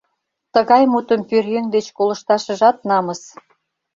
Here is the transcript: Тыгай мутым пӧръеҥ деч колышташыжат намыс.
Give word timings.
Тыгай 0.53 0.83
мутым 0.93 1.21
пӧръеҥ 1.29 1.65
деч 1.75 1.87
колышташыжат 1.97 2.77
намыс. 2.89 3.21